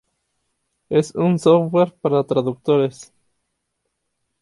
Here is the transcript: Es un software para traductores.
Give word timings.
Es 0.89 1.13
un 1.13 1.37
software 1.37 1.93
para 1.93 2.23
traductores. 2.23 3.13